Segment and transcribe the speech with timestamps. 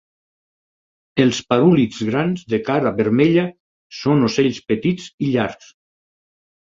[1.25, 3.47] Els parúlids grans de cara vermella
[4.01, 5.71] són ocells petits i llargs.